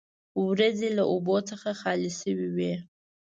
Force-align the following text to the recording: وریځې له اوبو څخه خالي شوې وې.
وریځې 0.43 0.89
له 0.97 1.03
اوبو 1.11 1.35
څخه 1.49 1.69
خالي 1.81 2.11
شوې 2.21 2.47
وې. 2.55 2.73